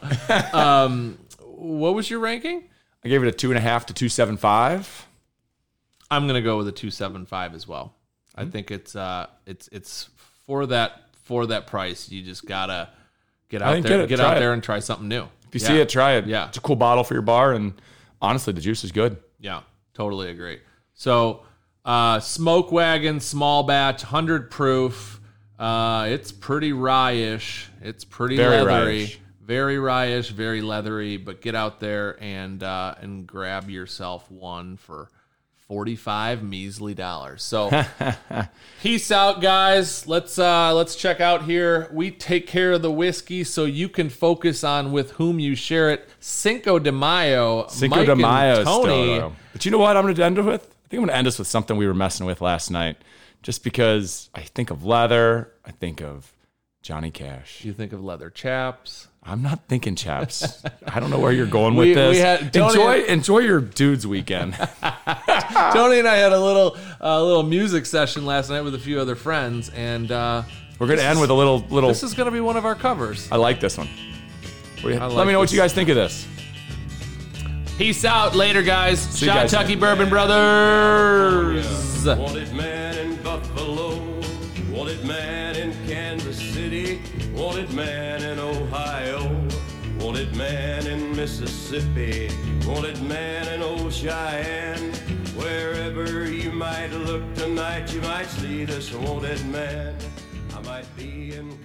Um 0.53 1.17
what 1.39 1.93
was 1.93 2.09
your 2.09 2.19
ranking? 2.19 2.63
I 3.03 3.09
gave 3.09 3.21
it 3.23 3.27
a 3.27 3.31
two 3.31 3.49
and 3.51 3.57
a 3.57 3.61
half 3.61 3.85
to 3.87 3.93
two 3.93 4.09
seven 4.09 4.37
five. 4.37 5.07
i'm 6.09 6.27
gonna 6.27 6.41
go 6.41 6.57
with 6.57 6.67
a 6.67 6.71
275 6.71 7.55
as 7.55 7.67
well. 7.67 7.95
I 8.35 8.45
think 8.45 8.71
it's 8.71 8.95
uh 8.95 9.27
it's 9.45 9.67
it's 9.71 10.09
for 10.45 10.65
that 10.67 11.09
for 11.23 11.47
that 11.47 11.67
price 11.67 12.09
you 12.09 12.21
just 12.21 12.45
gotta 12.45 12.89
get 13.49 13.61
out 13.61 13.73
there 13.73 13.81
get 13.81 13.99
it, 13.99 14.09
get 14.09 14.19
out 14.19 14.37
it. 14.37 14.39
there 14.39 14.53
and 14.53 14.63
try 14.63 14.79
something 14.79 15.07
new 15.07 15.27
If 15.53 15.61
you 15.61 15.67
see 15.67 15.79
it, 15.79 15.89
try 15.89 16.13
it. 16.13 16.25
Yeah. 16.25 16.47
it's 16.47 16.57
a 16.57 16.61
cool 16.61 16.75
bottle 16.75 17.03
for 17.03 17.13
your 17.13 17.21
bar, 17.23 17.53
and 17.53 17.73
honestly, 18.21 18.53
the 18.53 18.61
juice 18.61 18.83
is 18.83 18.91
good. 18.91 19.17
Yeah, 19.39 19.61
totally 19.93 20.29
agree. 20.29 20.59
So 20.93 21.43
Uh, 21.85 22.19
smoke 22.21 22.71
wagon, 22.71 23.19
small 23.19 23.63
batch, 23.63 24.03
hundred 24.03 24.49
proof. 24.49 25.19
Uh, 25.59 26.05
it's 26.09 26.31
pretty 26.31 26.71
rye-ish. 26.71 27.67
It's 27.81 28.05
pretty 28.05 28.37
Very 28.37 28.61
leathery, 28.61 28.97
rye-ish. 28.99 29.19
very 29.41 29.77
rye-ish, 29.79 30.29
very 30.29 30.61
leathery. 30.61 31.17
But 31.17 31.41
get 31.41 31.55
out 31.55 31.81
there 31.81 32.17
and 32.23 32.63
uh, 32.63 32.95
and 33.01 33.27
grab 33.27 33.69
yourself 33.69 34.31
one 34.31 34.77
for 34.77 35.09
forty-five 35.67 36.43
measly 36.43 36.93
dollars. 36.93 37.43
So 37.43 37.69
peace 38.81 39.11
out, 39.11 39.41
guys. 39.41 40.07
Let's 40.07 40.37
uh, 40.37 40.73
let's 40.73 40.95
check 40.95 41.21
out 41.21 41.43
here. 41.45 41.89
We 41.91 42.11
take 42.11 42.47
care 42.47 42.73
of 42.73 42.81
the 42.81 42.91
whiskey 42.91 43.43
so 43.43 43.65
you 43.65 43.89
can 43.89 44.09
focus 44.09 44.63
on 44.63 44.91
with 44.91 45.11
whom 45.11 45.39
you 45.39 45.55
share 45.55 45.91
it. 45.91 46.07
Cinco 46.19 46.79
de 46.79 46.91
Mayo, 46.91 47.67
Cinco 47.67 47.97
Mike 47.97 48.05
de 48.07 48.15
Mayo, 48.15 48.63
Tony. 48.63 49.35
But 49.51 49.65
you 49.65 49.71
know 49.71 49.77
what? 49.77 49.95
I'm 49.97 50.03
going 50.03 50.15
to 50.15 50.23
end 50.23 50.37
it 50.37 50.43
with. 50.43 50.61
I 50.63 50.87
think 50.89 50.93
I'm 50.93 50.99
going 50.99 51.09
to 51.09 51.15
end 51.15 51.27
this 51.27 51.39
with 51.39 51.47
something 51.47 51.77
we 51.77 51.87
were 51.87 51.93
messing 51.93 52.25
with 52.25 52.41
last 52.41 52.69
night, 52.69 52.97
just 53.41 53.63
because 53.63 54.29
I 54.33 54.41
think 54.41 54.69
of 54.69 54.85
leather. 54.85 55.51
I 55.65 55.71
think 55.71 56.01
of 56.01 56.33
Johnny 56.81 57.11
Cash. 57.11 57.63
You 57.63 57.73
think 57.73 57.93
of 57.93 58.03
leather 58.03 58.29
chaps. 58.29 59.07
I'm 59.25 59.41
not 59.41 59.67
thinking 59.69 59.95
chaps. 59.95 60.61
I 60.85 60.99
don't 60.99 61.09
know 61.09 61.19
where 61.19 61.31
you're 61.31 61.45
going 61.45 61.75
with 61.75 61.87
We- 61.89 61.93
this. 61.93 62.15
we 62.15 62.19
had- 62.19 62.51
Tony- 62.53 62.73
enjoy 62.73 63.03
enjoy 63.05 63.39
your 63.39 63.61
dudes 63.61 64.05
weekend. 64.05 64.53
Tony 65.73 65.99
and 65.99 66.07
I 66.07 66.15
had 66.15 66.33
a 66.33 66.39
little 66.39 66.77
uh, 67.01 67.23
little 67.23 67.43
music 67.43 67.85
session 67.85 68.25
last 68.25 68.49
night 68.49 68.61
with 68.61 68.75
a 68.75 68.79
few 68.79 68.99
other 68.99 69.15
friends, 69.15 69.69
and 69.69 70.11
uh, 70.11 70.43
We're 70.77 70.87
going 70.87 70.99
to 70.99 71.05
end 71.05 71.21
with 71.21 71.29
a 71.29 71.33
little 71.33 71.59
little. 71.69 71.89
this 71.89 72.03
is 72.03 72.13
going 72.13 72.25
to 72.25 72.31
be 72.31 72.41
one 72.41 72.57
of 72.57 72.65
our 72.65 72.75
covers. 72.75 73.31
I 73.31 73.37
like 73.37 73.59
this 73.61 73.77
one. 73.77 73.87
What 74.81 74.89
do 74.89 74.89
you- 74.89 74.99
I 74.99 75.07
let 75.07 75.25
me 75.25 75.31
know 75.33 75.39
what 75.39 75.51
you 75.53 75.57
guys 75.57 75.71
think 75.73 75.87
of 75.89 75.95
this. 75.95 76.27
Peace 77.77 78.05
out, 78.05 78.35
later, 78.35 78.61
guys. 78.61 79.19
you 79.21 79.27
guys. 79.27 79.49
Shot 79.49 79.67
Bourbon 79.79 80.07
Brothers. 80.09 81.65
Wanted 82.05 82.53
man 82.53 82.97
in 82.97 83.15
Buffalo, 83.23 83.97
wanted 84.69 85.03
man 85.05 85.55
in 85.55 85.71
Kansas 85.87 86.37
City, 86.53 87.01
wanted 87.33 87.71
man 87.73 88.23
in 88.23 88.39
Ohio, 88.39 89.47
wanted 89.99 90.35
man 90.35 90.85
in 90.87 91.15
Mississippi, 91.15 92.29
wanted 92.65 93.01
man 93.01 93.47
in 93.53 93.61
old 93.61 93.93
Cheyenne. 93.93 94.93
Wherever 95.35 96.29
you 96.29 96.51
might 96.51 96.91
look 96.91 97.33
tonight, 97.33 97.93
you 97.93 98.01
might 98.01 98.27
see 98.27 98.65
this 98.65 98.93
wanted 98.93 99.43
man. 99.47 99.95
I 100.55 100.61
might 100.61 100.95
be 100.95 101.33
in. 101.33 101.62